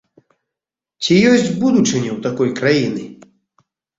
Ці 1.03 1.13
ёсць 1.33 1.51
будучыня 1.61 2.11
ў 2.15 2.17
такой 2.27 2.49
краіны? 2.63 3.03